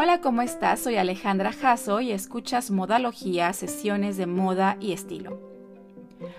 Hola, 0.00 0.20
¿cómo 0.20 0.42
estás? 0.42 0.78
Soy 0.78 0.94
Alejandra 0.94 1.50
Jasso 1.50 2.00
y 2.00 2.12
escuchas 2.12 2.70
Modalogía, 2.70 3.52
sesiones 3.52 4.16
de 4.16 4.26
moda 4.26 4.76
y 4.78 4.92
estilo. 4.92 5.40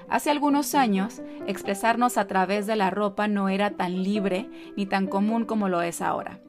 Hace 0.07 0.29
algunos 0.31 0.75
años, 0.75 1.21
expresarnos 1.45 2.17
a 2.17 2.25
través 2.25 2.67
de 2.67 2.77
la 2.77 2.89
ropa 2.89 3.27
no 3.27 3.49
era 3.49 3.71
tan 3.71 4.01
libre 4.01 4.49
ni 4.77 4.85
tan 4.85 5.07
común 5.07 5.43
como 5.43 5.67
lo 5.67 5.81
es 5.81 6.01
ahora. 6.01 6.39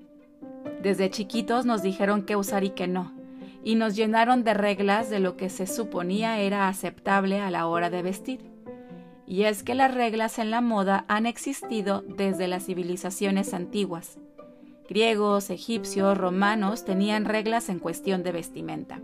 Desde 0.85 1.11
chiquitos 1.11 1.67
nos 1.67 1.83
dijeron 1.83 2.23
qué 2.23 2.37
usar 2.37 2.63
y 2.63 2.71
qué 2.71 2.87
no, 2.87 3.13
y 3.65 3.75
nos 3.75 3.97
llenaron 3.97 4.45
de 4.45 4.55
reglas 4.55 5.11
de 5.11 5.19
lo 5.19 5.37
que 5.37 5.51
se 5.51 5.67
suponía 5.67 6.39
era 6.39 6.69
aceptable 6.69 7.41
a 7.41 7.51
la 7.51 7.67
hora 7.67 7.91
de 7.91 8.03
vestir. 8.03 8.53
Y 9.27 9.47
es 9.47 9.65
que 9.65 9.75
las 9.75 9.93
reglas 9.93 10.39
en 10.39 10.53
la 10.53 10.61
moda 10.61 11.07
han 11.09 11.27
existido 11.27 12.05
desde 12.07 12.47
las 12.47 12.67
civilizaciones 12.67 13.53
antiguas 13.53 14.21
Griegos, 14.91 15.51
egipcios, 15.51 16.19
romanos 16.19 16.85
tenían 16.85 17.25
reglas 17.25 17.69
en 17.69 17.79
cuestión 17.79 18.25
de 18.25 18.33
vestimenta. 18.33 19.01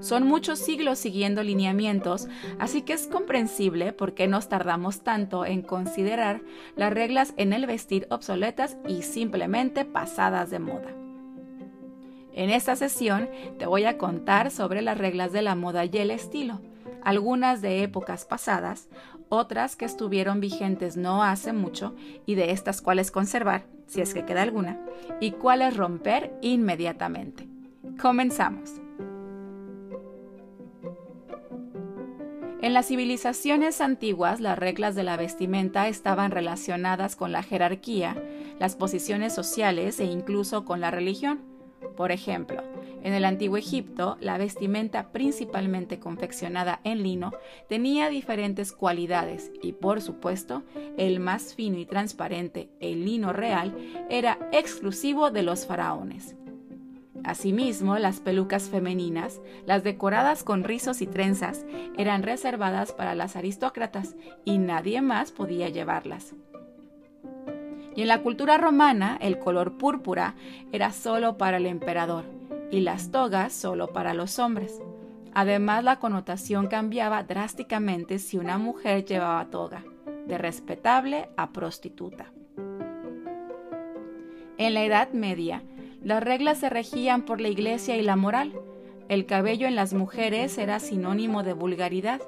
Son 0.00 0.26
muchos 0.26 0.58
siglos 0.58 0.98
siguiendo 0.98 1.44
lineamientos, 1.44 2.26
así 2.58 2.82
que 2.82 2.94
es 2.94 3.06
comprensible 3.06 3.92
por 3.92 4.14
qué 4.14 4.26
nos 4.26 4.48
tardamos 4.48 5.02
tanto 5.02 5.46
en 5.46 5.62
considerar 5.62 6.42
las 6.74 6.92
reglas 6.92 7.34
en 7.36 7.52
el 7.52 7.66
vestir 7.66 8.08
obsoletas 8.10 8.76
y 8.88 9.02
simplemente 9.02 9.84
pasadas 9.84 10.50
de 10.50 10.58
moda. 10.58 10.92
En 12.32 12.50
esta 12.50 12.74
sesión 12.74 13.30
te 13.60 13.66
voy 13.66 13.84
a 13.84 13.96
contar 13.96 14.50
sobre 14.50 14.82
las 14.82 14.98
reglas 14.98 15.30
de 15.30 15.42
la 15.42 15.54
moda 15.54 15.84
y 15.84 15.96
el 15.98 16.10
estilo, 16.10 16.60
algunas 17.04 17.62
de 17.62 17.84
épocas 17.84 18.24
pasadas, 18.24 18.88
otras 19.28 19.76
que 19.76 19.84
estuvieron 19.84 20.40
vigentes 20.40 20.96
no 20.96 21.22
hace 21.22 21.52
mucho 21.52 21.94
y 22.26 22.34
de 22.34 22.50
estas 22.52 22.80
cuales 22.80 23.10
conservar, 23.10 23.66
si 23.86 24.00
es 24.00 24.14
que 24.14 24.24
queda 24.24 24.42
alguna, 24.42 24.80
y 25.20 25.32
cuáles 25.32 25.76
romper 25.76 26.32
inmediatamente. 26.42 27.48
Comenzamos. 28.00 28.80
En 32.60 32.74
las 32.74 32.88
civilizaciones 32.88 33.80
antiguas 33.80 34.40
las 34.40 34.58
reglas 34.58 34.96
de 34.96 35.04
la 35.04 35.16
vestimenta 35.16 35.86
estaban 35.86 36.32
relacionadas 36.32 37.14
con 37.14 37.30
la 37.30 37.44
jerarquía, 37.44 38.20
las 38.58 38.74
posiciones 38.74 39.32
sociales 39.32 40.00
e 40.00 40.04
incluso 40.04 40.64
con 40.64 40.80
la 40.80 40.90
religión. 40.90 41.40
Por 41.96 42.10
ejemplo, 42.10 42.62
en 43.08 43.14
el 43.14 43.24
antiguo 43.24 43.56
Egipto, 43.56 44.18
la 44.20 44.36
vestimenta 44.36 45.12
principalmente 45.12 45.98
confeccionada 45.98 46.80
en 46.84 47.02
lino 47.02 47.32
tenía 47.66 48.10
diferentes 48.10 48.70
cualidades 48.72 49.50
y, 49.62 49.72
por 49.72 50.02
supuesto, 50.02 50.62
el 50.98 51.18
más 51.18 51.54
fino 51.54 51.78
y 51.78 51.86
transparente, 51.86 52.68
el 52.80 53.06
lino 53.06 53.32
real, 53.32 53.74
era 54.10 54.38
exclusivo 54.52 55.30
de 55.30 55.42
los 55.42 55.64
faraones. 55.64 56.36
Asimismo, 57.24 57.98
las 57.98 58.20
pelucas 58.20 58.68
femeninas, 58.68 59.40
las 59.64 59.84
decoradas 59.84 60.44
con 60.44 60.62
rizos 60.62 61.00
y 61.00 61.06
trenzas, 61.06 61.64
eran 61.96 62.22
reservadas 62.22 62.92
para 62.92 63.14
las 63.14 63.36
aristócratas 63.36 64.16
y 64.44 64.58
nadie 64.58 65.00
más 65.00 65.32
podía 65.32 65.70
llevarlas. 65.70 66.34
Y 67.96 68.02
en 68.02 68.08
la 68.08 68.20
cultura 68.20 68.58
romana, 68.58 69.16
el 69.22 69.38
color 69.38 69.78
púrpura 69.78 70.34
era 70.72 70.92
solo 70.92 71.38
para 71.38 71.56
el 71.56 71.64
emperador 71.64 72.36
y 72.70 72.80
las 72.80 73.10
togas 73.10 73.52
solo 73.52 73.88
para 73.88 74.14
los 74.14 74.38
hombres. 74.38 74.80
Además, 75.34 75.84
la 75.84 75.98
connotación 75.98 76.66
cambiaba 76.66 77.22
drásticamente 77.22 78.18
si 78.18 78.38
una 78.38 78.58
mujer 78.58 79.04
llevaba 79.04 79.50
toga, 79.50 79.84
de 80.26 80.38
respetable 80.38 81.28
a 81.36 81.52
prostituta. 81.52 82.32
En 84.56 84.74
la 84.74 84.84
Edad 84.84 85.12
Media, 85.12 85.62
las 86.02 86.22
reglas 86.22 86.58
se 86.58 86.68
regían 86.68 87.22
por 87.22 87.40
la 87.40 87.48
iglesia 87.48 87.96
y 87.96 88.02
la 88.02 88.16
moral. 88.16 88.52
El 89.08 89.26
cabello 89.26 89.66
en 89.66 89.76
las 89.76 89.94
mujeres 89.94 90.58
era 90.58 90.80
sinónimo 90.80 91.42
de 91.42 91.52
vulgaridad. 91.52 92.20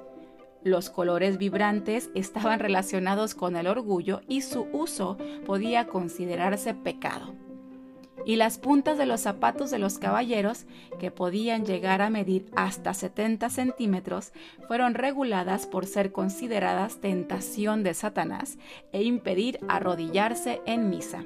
Los 0.63 0.89
colores 0.89 1.37
vibrantes 1.37 2.09
estaban 2.15 2.59
relacionados 2.59 3.35
con 3.35 3.55
el 3.55 3.67
orgullo 3.67 4.21
y 4.27 4.41
su 4.41 4.67
uso 4.71 5.17
podía 5.45 5.87
considerarse 5.87 6.73
pecado 6.73 7.33
y 8.25 8.35
las 8.35 8.57
puntas 8.57 8.97
de 8.97 9.05
los 9.05 9.21
zapatos 9.21 9.71
de 9.71 9.79
los 9.79 9.97
caballeros, 9.97 10.65
que 10.99 11.11
podían 11.11 11.65
llegar 11.65 12.01
a 12.01 12.09
medir 12.09 12.45
hasta 12.55 12.93
70 12.93 13.49
centímetros, 13.49 14.31
fueron 14.67 14.93
reguladas 14.93 15.65
por 15.65 15.85
ser 15.85 16.11
consideradas 16.11 16.99
tentación 17.01 17.83
de 17.83 17.93
Satanás 17.93 18.57
e 18.91 19.03
impedir 19.03 19.59
arrodillarse 19.67 20.61
en 20.65 20.89
misa. 20.89 21.25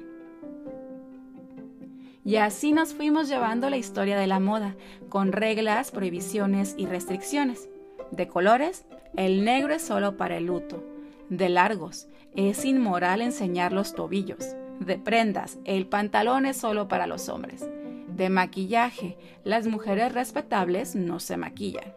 Y 2.24 2.36
así 2.36 2.72
nos 2.72 2.92
fuimos 2.92 3.28
llevando 3.28 3.70
la 3.70 3.76
historia 3.76 4.18
de 4.18 4.26
la 4.26 4.40
moda, 4.40 4.74
con 5.08 5.30
reglas, 5.30 5.92
prohibiciones 5.92 6.74
y 6.76 6.86
restricciones. 6.86 7.68
De 8.10 8.26
colores, 8.26 8.84
el 9.16 9.44
negro 9.44 9.74
es 9.74 9.82
solo 9.82 10.16
para 10.16 10.36
el 10.36 10.46
luto. 10.46 10.82
De 11.28 11.48
largos, 11.48 12.08
es 12.34 12.64
inmoral 12.64 13.20
enseñar 13.20 13.72
los 13.72 13.94
tobillos 13.94 14.56
de 14.80 14.98
prendas, 14.98 15.58
el 15.64 15.86
pantalón 15.86 16.46
es 16.46 16.56
solo 16.56 16.88
para 16.88 17.06
los 17.06 17.28
hombres. 17.28 17.68
De 18.08 18.30
maquillaje, 18.30 19.16
las 19.44 19.66
mujeres 19.66 20.12
respetables 20.12 20.94
no 20.94 21.20
se 21.20 21.36
maquillan. 21.36 21.94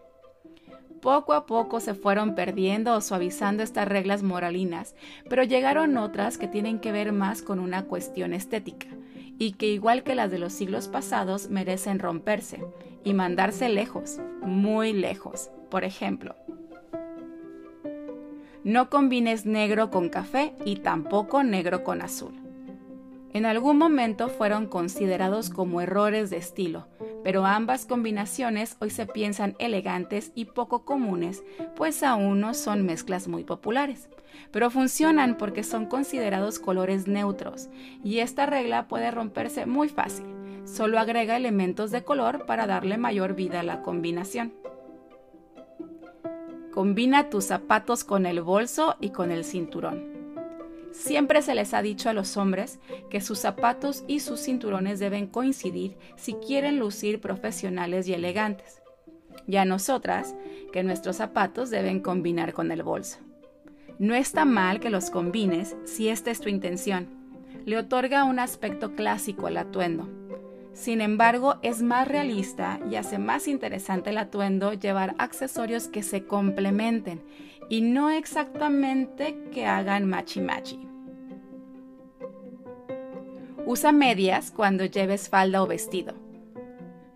Poco 1.02 1.34
a 1.34 1.46
poco 1.46 1.80
se 1.80 1.94
fueron 1.94 2.36
perdiendo 2.36 2.94
o 2.94 3.02
suavizando 3.02 3.64
estas 3.64 3.88
reglas 3.88 4.22
moralinas, 4.22 4.96
pero 5.30 5.44
llegaron 5.44 5.98
otras 5.98 6.38
que 6.38 6.50
tienen 6.50 6.80
que 6.80 6.92
ver 6.92 7.14
más 7.14 7.42
con 7.42 7.60
una 7.60 7.86
cuestión 7.86 8.34
estética, 8.34 8.88
y 9.38 9.54
que 9.54 9.68
igual 9.68 10.04
que 10.04 10.16
las 10.16 10.30
de 10.30 10.40
los 10.40 10.52
siglos 10.52 10.90
pasados 10.90 11.50
merecen 11.50 12.00
romperse 12.00 12.66
y 13.06 13.14
mandarse 13.14 13.70
lejos, 13.70 14.20
muy 14.42 14.92
lejos. 14.92 15.50
Por 15.70 15.86
ejemplo, 15.86 16.36
no 18.66 18.90
combines 18.90 19.46
negro 19.46 19.90
con 19.90 20.10
café 20.10 20.54
y 20.66 20.78
tampoco 20.78 21.44
negro 21.44 21.86
con 21.86 22.02
azul. 22.02 22.49
En 23.32 23.46
algún 23.46 23.78
momento 23.78 24.28
fueron 24.28 24.66
considerados 24.66 25.52
como 25.52 25.82
errores 25.82 26.32
de 26.32 26.38
estilo, 26.38 26.88
pero 27.24 27.46
ambas 27.46 27.86
combinaciones 27.86 28.76
hoy 28.80 28.90
se 28.90 29.06
piensan 29.06 29.56
elegantes 29.60 30.32
y 30.34 30.46
poco 30.46 30.84
comunes, 30.84 31.44
pues 31.76 32.02
aún 32.02 32.40
no 32.40 32.56
son 32.56 32.86
mezclas 32.86 33.28
muy 33.28 33.44
populares. 33.44 34.10
Pero 34.52 34.72
funcionan 34.72 35.38
porque 35.38 35.64
son 35.64 35.86
considerados 35.86 36.58
colores 36.58 37.08
neutros, 37.08 37.70
y 38.04 38.20
esta 38.20 38.48
regla 38.48 38.88
puede 38.88 39.12
romperse 39.12 39.68
muy 39.68 39.90
fácil. 39.90 40.26
Solo 40.66 41.00
agrega 41.00 41.38
elementos 41.38 41.92
de 41.92 42.04
color 42.04 42.46
para 42.46 42.66
darle 42.66 42.98
mayor 42.98 43.36
vida 43.36 43.60
a 43.60 43.64
la 43.64 43.84
combinación. 43.84 44.54
Combina 46.72 47.30
tus 47.30 47.46
zapatos 47.46 48.04
con 48.04 48.26
el 48.26 48.42
bolso 48.42 48.96
y 49.00 49.10
con 49.10 49.32
el 49.32 49.44
cinturón. 49.44 50.09
Siempre 50.92 51.42
se 51.42 51.56
les 51.56 51.74
ha 51.74 51.82
dicho 51.82 52.10
a 52.10 52.14
los 52.14 52.36
hombres 52.38 52.80
que 53.10 53.22
sus 53.22 53.40
zapatos 53.40 54.04
y 54.08 54.20
sus 54.20 54.42
cinturones 54.42 55.00
deben 55.00 55.28
coincidir 55.28 55.98
si 56.16 56.34
quieren 56.34 56.80
lucir 56.80 57.22
profesionales 57.22 58.08
y 58.08 58.14
elegantes. 58.14 58.82
Y 59.48 59.58
a 59.58 59.66
nosotras 59.66 60.36
que 60.72 60.84
nuestros 60.84 61.18
zapatos 61.18 61.70
deben 61.70 62.00
combinar 62.00 62.54
con 62.54 62.72
el 62.72 62.84
bolso. 62.84 63.20
No 64.00 64.16
está 64.16 64.46
mal 64.46 64.80
que 64.80 64.90
los 64.90 65.10
combines 65.10 65.76
si 65.86 66.10
esta 66.10 66.32
es 66.32 66.40
tu 66.40 66.50
intención. 66.50 67.08
Le 67.66 67.78
otorga 67.78 68.24
un 68.24 68.40
aspecto 68.40 68.96
clásico 68.96 69.48
al 69.48 69.58
atuendo. 69.58 70.08
Sin 70.74 71.02
embargo, 71.02 71.58
es 71.62 71.82
más 71.82 72.08
realista 72.08 72.80
y 72.90 72.96
hace 72.96 73.18
más 73.18 73.48
interesante 73.48 74.12
el 74.12 74.18
atuendo 74.18 74.74
llevar 74.74 75.16
accesorios 75.18 75.88
que 75.90 76.04
se 76.04 76.24
complementen 76.24 77.22
y 77.70 77.82
no 77.82 78.10
exactamente 78.10 79.38
que 79.54 79.66
hagan 79.66 80.10
machi 80.10 80.42
machi. 80.42 80.80
Usa 83.66 83.92
medias 83.92 84.52
cuando 84.52 84.86
lleves 84.86 85.30
falda 85.30 85.62
o 85.62 85.68
vestido. 85.68 86.16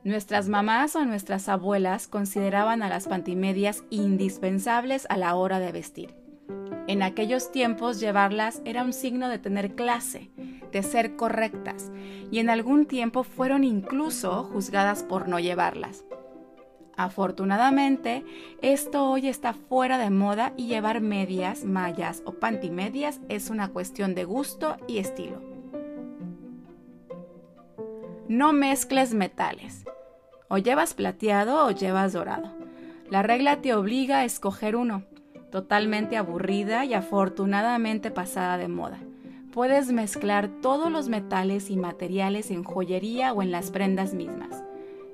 Nuestras 0.04 0.50
mamás 0.50 0.96
o 0.96 1.06
nuestras 1.06 1.50
abuelas 1.50 2.08
consideraban 2.08 2.84
a 2.84 2.90
las 2.90 3.08
pantimedias 3.08 3.84
indispensables 3.90 5.08
a 5.10 5.18
la 5.18 5.34
hora 5.36 5.60
de 5.60 5.72
vestir. 5.72 6.14
En 6.88 7.02
aquellos 7.02 7.52
tiempos 7.52 8.00
llevarlas 8.00 8.62
era 8.66 8.84
un 8.84 8.94
signo 8.94 9.30
de 9.30 9.40
tener 9.40 9.74
clase, 9.74 10.30
de 10.72 10.84
ser 10.84 11.16
correctas, 11.16 11.92
y 12.30 12.40
en 12.40 12.50
algún 12.50 12.86
tiempo 12.86 13.24
fueron 13.24 13.64
incluso 13.64 14.44
juzgadas 14.44 15.04
por 15.04 15.30
no 15.30 15.40
llevarlas. 15.40 16.04
Afortunadamente, 16.96 18.24
esto 18.62 19.10
hoy 19.10 19.28
está 19.28 19.54
fuera 19.54 19.98
de 19.98 20.10
moda 20.12 20.54
y 20.58 20.68
llevar 20.68 21.02
medias, 21.02 21.66
mallas 21.66 22.22
o 22.26 22.34
pantimedias 22.34 23.20
es 23.30 23.50
una 23.50 23.70
cuestión 23.70 24.14
de 24.14 24.26
gusto 24.26 24.78
y 24.88 25.00
estilo. 25.00 25.42
No 28.28 28.54
mezcles 28.54 29.14
metales. 29.14 29.86
O 30.50 30.58
llevas 30.58 30.94
plateado 30.94 31.66
o 31.66 31.72
llevas 31.72 32.14
dorado. 32.14 32.52
La 33.10 33.24
regla 33.24 33.62
te 33.62 33.74
obliga 33.74 34.20
a 34.20 34.26
escoger 34.26 34.76
uno, 34.76 35.04
totalmente 35.52 36.16
aburrida 36.16 36.86
y 36.86 36.94
afortunadamente 36.94 38.12
pasada 38.12 38.58
de 38.58 38.68
moda. 38.68 39.00
puedes 39.54 39.92
mezclar 39.92 40.50
todos 40.62 40.92
los 40.92 41.10
metales 41.10 41.70
y 41.70 41.78
materiales 41.78 42.50
en 42.50 42.64
joyería 42.64 43.34
o 43.34 43.44
en 43.44 43.52
las 43.52 43.70
prendas 43.70 44.16
mismas. 44.16 44.63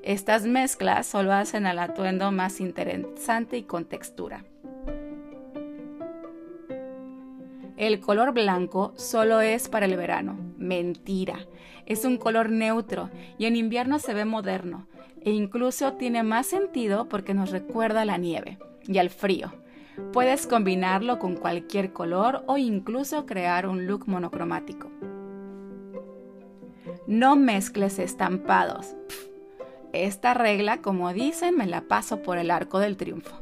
Estas 0.03 0.45
mezclas 0.45 1.07
solo 1.07 1.33
hacen 1.33 1.65
al 1.65 1.77
atuendo 1.77 2.31
más 2.31 2.61
interesante 2.61 3.57
y 3.57 3.63
con 3.63 3.85
textura. 3.85 4.45
El 7.75 7.99
color 7.99 8.33
blanco 8.33 8.93
solo 8.95 9.41
es 9.41 9.69
para 9.69 9.85
el 9.85 9.95
verano. 9.95 10.37
Mentira. 10.57 11.47
Es 11.85 12.05
un 12.05 12.17
color 12.17 12.49
neutro 12.49 13.09
y 13.37 13.45
en 13.45 13.55
invierno 13.55 13.99
se 13.99 14.13
ve 14.13 14.25
moderno 14.25 14.87
e 15.21 15.31
incluso 15.31 15.93
tiene 15.93 16.23
más 16.23 16.47
sentido 16.47 17.07
porque 17.09 17.33
nos 17.33 17.51
recuerda 17.51 18.01
a 18.01 18.05
la 18.05 18.17
nieve 18.17 18.57
y 18.87 18.97
al 18.97 19.09
frío. 19.09 19.53
Puedes 20.13 20.47
combinarlo 20.47 21.19
con 21.19 21.35
cualquier 21.35 21.91
color 21.93 22.43
o 22.47 22.57
incluso 22.57 23.25
crear 23.25 23.67
un 23.67 23.85
look 23.85 24.07
monocromático. 24.07 24.89
No 27.05 27.35
mezcles 27.35 27.99
estampados. 27.99 28.95
Esta 29.93 30.33
regla, 30.33 30.81
como 30.81 31.13
dicen, 31.13 31.55
me 31.55 31.67
la 31.67 31.81
paso 31.81 32.21
por 32.21 32.37
el 32.37 32.51
arco 32.51 32.79
del 32.79 32.97
triunfo. 32.97 33.35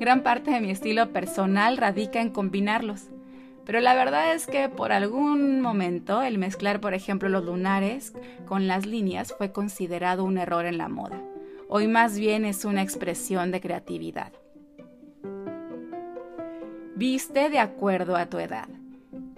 Gran 0.00 0.22
parte 0.22 0.50
de 0.50 0.60
mi 0.60 0.70
estilo 0.70 1.12
personal 1.12 1.76
radica 1.76 2.20
en 2.20 2.30
combinarlos. 2.30 3.10
Pero 3.64 3.80
la 3.80 3.94
verdad 3.94 4.34
es 4.34 4.46
que 4.46 4.68
por 4.68 4.92
algún 4.92 5.60
momento 5.60 6.22
el 6.22 6.38
mezclar, 6.38 6.80
por 6.80 6.94
ejemplo, 6.94 7.28
los 7.28 7.44
lunares 7.44 8.12
con 8.46 8.66
las 8.66 8.84
líneas 8.84 9.34
fue 9.36 9.52
considerado 9.52 10.24
un 10.24 10.36
error 10.36 10.66
en 10.66 10.76
la 10.76 10.88
moda. 10.88 11.22
Hoy 11.68 11.88
más 11.88 12.18
bien 12.18 12.44
es 12.44 12.64
una 12.64 12.82
expresión 12.82 13.50
de 13.50 13.60
creatividad. 13.60 14.32
Viste 16.94 17.48
de 17.48 17.58
acuerdo 17.58 18.16
a 18.16 18.26
tu 18.26 18.38
edad. 18.38 18.68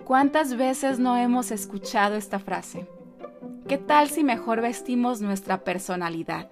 ¿Cuántas 0.04 0.56
veces 0.56 0.98
no 0.98 1.16
hemos 1.16 1.50
escuchado 1.50 2.16
esta 2.16 2.38
frase? 2.38 2.86
¿Qué 3.68 3.78
tal 3.78 4.10
si 4.10 4.22
mejor 4.22 4.60
vestimos 4.60 5.20
nuestra 5.20 5.64
personalidad? 5.64 6.48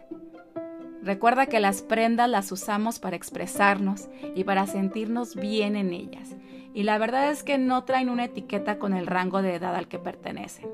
Recuerda 1.01 1.47
que 1.47 1.61
las 1.61 1.81
prendas 1.81 2.29
las 2.29 2.51
usamos 2.51 2.99
para 2.99 3.15
expresarnos 3.15 4.09
y 4.35 4.43
para 4.43 4.67
sentirnos 4.67 5.37
bien 5.37 5.77
en 5.77 5.93
ellas 5.93 6.35
y 6.75 6.83
la 6.83 6.99
verdad 6.99 7.31
es 7.31 7.45
que 7.45 7.57
no 7.57 7.85
traen 7.85 8.11
una 8.11 8.25
etiqueta 8.25 8.81
con 8.81 8.95
el 8.95 9.07
rango 9.07 9.43
de 9.43 9.55
edad 9.55 9.77
al 9.77 9.87
que 9.87 10.01
pertenecen. 10.01 10.69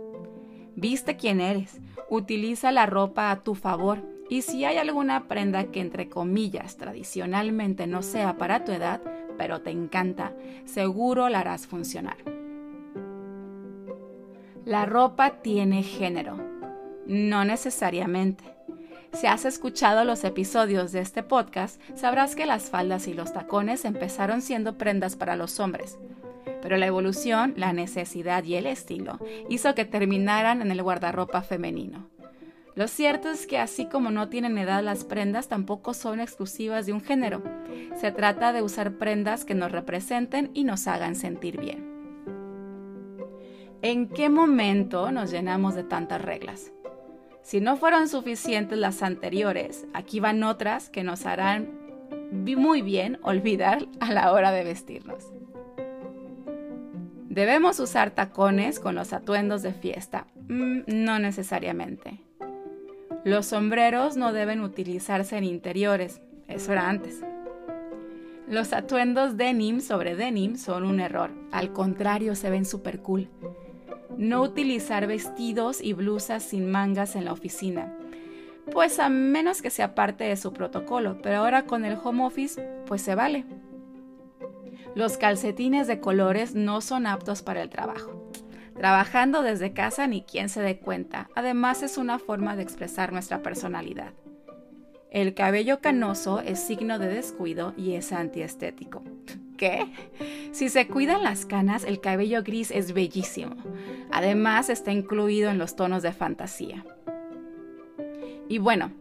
Viste 0.76 1.16
quién 1.16 1.42
eres, 1.42 1.78
utiliza 2.08 2.72
la 2.72 2.86
ropa 2.86 3.30
a 3.30 3.42
tu 3.42 3.54
favor 3.54 4.02
y 4.30 4.40
si 4.40 4.64
hay 4.64 4.78
alguna 4.78 5.28
prenda 5.28 5.64
que 5.64 5.80
entre 5.80 6.08
comillas 6.08 6.78
tradicionalmente 6.78 7.86
no 7.86 8.00
sea 8.00 8.38
para 8.38 8.64
tu 8.64 8.72
edad, 8.72 9.02
pero 9.36 9.60
te 9.60 9.72
encanta, 9.72 10.32
seguro 10.64 11.28
la 11.28 11.40
harás 11.40 11.66
funcionar. 11.66 12.39
La 14.70 14.86
ropa 14.86 15.42
tiene 15.42 15.82
género. 15.82 16.36
No 17.04 17.44
necesariamente. 17.44 18.44
Si 19.12 19.26
has 19.26 19.44
escuchado 19.44 20.04
los 20.04 20.22
episodios 20.22 20.92
de 20.92 21.00
este 21.00 21.24
podcast, 21.24 21.80
sabrás 21.96 22.36
que 22.36 22.46
las 22.46 22.70
faldas 22.70 23.08
y 23.08 23.12
los 23.12 23.32
tacones 23.32 23.84
empezaron 23.84 24.42
siendo 24.42 24.78
prendas 24.78 25.16
para 25.16 25.34
los 25.34 25.58
hombres. 25.58 25.98
Pero 26.62 26.76
la 26.76 26.86
evolución, 26.86 27.52
la 27.56 27.72
necesidad 27.72 28.44
y 28.44 28.54
el 28.54 28.66
estilo 28.66 29.18
hizo 29.48 29.74
que 29.74 29.84
terminaran 29.84 30.62
en 30.62 30.70
el 30.70 30.84
guardarropa 30.84 31.42
femenino. 31.42 32.08
Lo 32.76 32.86
cierto 32.86 33.28
es 33.28 33.48
que 33.48 33.58
así 33.58 33.86
como 33.86 34.12
no 34.12 34.28
tienen 34.28 34.56
edad 34.56 34.84
las 34.84 35.02
prendas, 35.02 35.48
tampoco 35.48 35.94
son 35.94 36.20
exclusivas 36.20 36.86
de 36.86 36.92
un 36.92 37.00
género. 37.00 37.42
Se 38.00 38.12
trata 38.12 38.52
de 38.52 38.62
usar 38.62 38.98
prendas 38.98 39.44
que 39.44 39.56
nos 39.56 39.72
representen 39.72 40.52
y 40.54 40.62
nos 40.62 40.86
hagan 40.86 41.16
sentir 41.16 41.58
bien. 41.58 41.89
¿En 43.82 44.08
qué 44.08 44.28
momento 44.28 45.10
nos 45.10 45.30
llenamos 45.30 45.74
de 45.74 45.84
tantas 45.84 46.20
reglas? 46.20 46.70
Si 47.40 47.62
no 47.62 47.78
fueron 47.78 48.08
suficientes 48.08 48.78
las 48.78 49.02
anteriores, 49.02 49.86
aquí 49.94 50.20
van 50.20 50.42
otras 50.42 50.90
que 50.90 51.02
nos 51.02 51.24
harán 51.24 51.70
muy 52.30 52.82
bien 52.82 53.18
olvidar 53.22 53.86
a 54.00 54.12
la 54.12 54.32
hora 54.32 54.52
de 54.52 54.64
vestirnos. 54.64 55.32
¿Debemos 57.30 57.80
usar 57.80 58.10
tacones 58.10 58.80
con 58.80 58.96
los 58.96 59.14
atuendos 59.14 59.62
de 59.62 59.72
fiesta? 59.72 60.26
Mm, 60.48 60.80
no 60.86 61.18
necesariamente. 61.18 62.20
Los 63.24 63.46
sombreros 63.46 64.14
no 64.18 64.34
deben 64.34 64.60
utilizarse 64.60 65.38
en 65.38 65.44
interiores, 65.44 66.20
eso 66.48 66.72
era 66.72 66.86
antes. 66.86 67.22
Los 68.46 68.74
atuendos 68.74 69.38
denim 69.38 69.80
sobre 69.80 70.16
denim 70.16 70.56
son 70.56 70.84
un 70.84 71.00
error, 71.00 71.30
al 71.50 71.72
contrario 71.72 72.34
se 72.34 72.50
ven 72.50 72.66
super 72.66 73.00
cool 73.00 73.30
no 74.16 74.42
utilizar 74.42 75.06
vestidos 75.06 75.80
y 75.80 75.92
blusas 75.92 76.42
sin 76.42 76.70
mangas 76.70 77.16
en 77.16 77.24
la 77.24 77.32
oficina, 77.32 77.92
pues 78.72 78.98
a 78.98 79.08
menos 79.08 79.62
que 79.62 79.70
sea 79.70 79.94
parte 79.94 80.24
de 80.24 80.36
su 80.36 80.52
protocolo, 80.52 81.18
pero 81.22 81.38
ahora 81.38 81.64
con 81.64 81.84
el 81.84 81.98
home 82.02 82.24
office 82.24 82.62
pues 82.86 83.02
se 83.02 83.14
vale. 83.14 83.44
Los 84.94 85.16
calcetines 85.16 85.86
de 85.86 86.00
colores 86.00 86.54
no 86.54 86.80
son 86.80 87.06
aptos 87.06 87.42
para 87.42 87.62
el 87.62 87.70
trabajo. 87.70 88.30
Trabajando 88.76 89.42
desde 89.42 89.72
casa 89.72 90.06
ni 90.06 90.22
quien 90.22 90.48
se 90.48 90.62
dé 90.62 90.78
cuenta, 90.78 91.28
además 91.34 91.82
es 91.82 91.98
una 91.98 92.18
forma 92.18 92.56
de 92.56 92.62
expresar 92.62 93.12
nuestra 93.12 93.42
personalidad. 93.42 94.12
El 95.10 95.34
cabello 95.34 95.80
canoso 95.80 96.40
es 96.40 96.60
signo 96.60 96.98
de 96.98 97.08
descuido 97.08 97.74
y 97.76 97.94
es 97.94 98.12
antiestético. 98.12 99.02
¿Qué? 99.56 99.92
Si 100.52 100.68
se 100.68 100.86
cuidan 100.86 101.22
las 101.22 101.44
canas, 101.44 101.84
el 101.84 102.00
cabello 102.00 102.42
gris 102.42 102.70
es 102.70 102.92
bellísimo. 102.92 103.56
Además, 104.12 104.70
está 104.70 104.92
incluido 104.92 105.50
en 105.50 105.58
los 105.58 105.76
tonos 105.76 106.02
de 106.02 106.12
fantasía. 106.12 106.84
Y 108.48 108.58
bueno, 108.58 108.92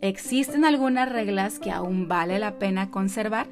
¿existen 0.00 0.64
algunas 0.64 1.10
reglas 1.10 1.58
que 1.58 1.70
aún 1.70 2.08
vale 2.08 2.38
la 2.38 2.58
pena 2.58 2.90
conservar? 2.90 3.46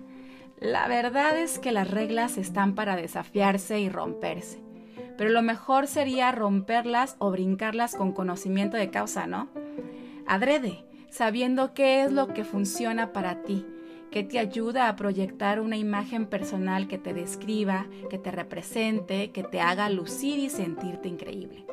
La 0.58 0.88
verdad 0.88 1.38
es 1.38 1.58
que 1.58 1.72
las 1.72 1.90
reglas 1.90 2.36
están 2.36 2.74
para 2.74 2.96
desafiarse 2.96 3.80
y 3.80 3.88
romperse. 3.88 4.60
Pero 5.16 5.30
lo 5.30 5.42
mejor 5.42 5.86
sería 5.86 6.32
romperlas 6.32 7.16
o 7.18 7.30
brincarlas 7.30 7.94
con 7.94 8.12
conocimiento 8.12 8.76
de 8.76 8.90
causa, 8.90 9.26
¿no? 9.26 9.48
Adrede, 10.26 10.84
sabiendo 11.10 11.74
qué 11.74 12.02
es 12.02 12.12
lo 12.12 12.28
que 12.28 12.44
funciona 12.44 13.12
para 13.12 13.42
ti 13.42 13.66
que 14.10 14.24
te 14.24 14.38
ayuda 14.38 14.88
a 14.88 14.96
proyectar 14.96 15.60
una 15.60 15.76
imagen 15.76 16.26
personal 16.26 16.88
que 16.88 16.98
te 16.98 17.14
describa, 17.14 17.86
que 18.08 18.18
te 18.18 18.30
represente, 18.30 19.30
que 19.30 19.42
te 19.42 19.60
haga 19.60 19.88
lucir 19.88 20.38
y 20.38 20.50
sentirte 20.50 21.08
increíble. 21.08 21.64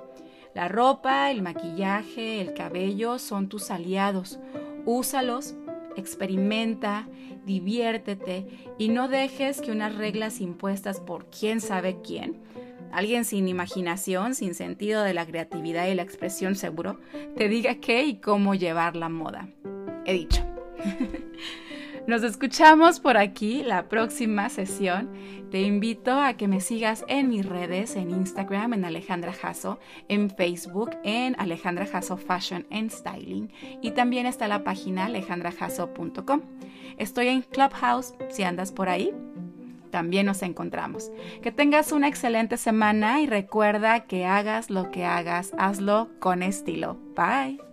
La 0.54 0.68
ropa, 0.68 1.30
el 1.32 1.42
maquillaje, 1.42 2.42
el 2.42 2.54
cabello 2.54 3.20
son 3.20 3.48
tus 3.48 3.70
aliados. 3.70 4.40
Úsalos, 4.86 5.56
experimenta, 5.96 7.08
diviértete 7.46 8.48
y 8.78 8.90
no 8.90 9.08
dejes 9.08 9.62
que 9.62 9.72
unas 9.72 9.96
reglas 9.96 10.42
impuestas 10.42 11.00
por 11.00 11.26
quién 11.28 11.62
sabe 11.62 11.98
quién, 12.04 12.38
alguien 12.92 13.26
sin 13.26 13.48
imaginación, 13.48 14.36
sin 14.36 14.54
sentido 14.54 15.04
de 15.04 15.14
la 15.14 15.26
creatividad 15.26 15.88
y 15.88 15.96
la 15.96 16.04
expresión 16.04 16.56
seguro, 16.56 17.00
te 17.36 17.50
diga 17.50 17.76
qué 17.76 18.06
y 18.06 18.20
cómo 18.20 18.56
llevar 18.56 18.96
la 18.96 19.10
moda. 19.10 19.50
He 20.06 20.14
dicho. 20.14 20.44
Nos 22.08 22.24
escuchamos 22.24 23.02
por 23.02 23.18
aquí 23.18 23.64
la 23.64 23.90
próxima 23.90 24.48
sesión. 24.48 25.10
Te 25.52 25.60
invito 25.62 26.22
a 26.22 26.36
que 26.36 26.48
me 26.48 26.62
sigas 26.62 27.04
en 27.10 27.28
mis 27.28 27.46
redes, 27.46 27.98
en 27.98 28.12
Instagram, 28.12 28.74
en 28.74 28.86
Alejandra 28.86 29.34
Jasso, 29.34 29.78
en 30.08 30.30
Facebook, 30.30 30.92
en 31.04 31.36
Alejandra 31.38 31.86
Jasso 31.86 32.16
Fashion 32.16 32.66
and 32.72 32.92
Styling 32.92 33.52
y 33.82 33.92
también 33.92 34.26
está 34.26 34.48
la 34.48 34.64
página 34.64 35.08
alejandrajasso.com. 35.08 36.42
Estoy 36.98 37.28
en 37.28 37.42
Clubhouse, 37.42 38.14
si 38.30 38.44
andas 38.44 38.72
por 38.72 38.88
ahí, 38.88 39.14
también 39.92 40.28
nos 40.28 40.44
encontramos. 40.44 41.12
Que 41.42 41.52
tengas 41.52 41.92
una 41.92 42.08
excelente 42.08 42.56
semana 42.56 43.20
y 43.20 43.28
recuerda 43.28 44.06
que 44.06 44.26
hagas 44.26 44.70
lo 44.70 44.92
que 44.92 45.04
hagas, 45.04 45.54
hazlo 45.58 46.10
con 46.20 46.42
estilo. 46.42 46.98
Bye. 47.16 47.67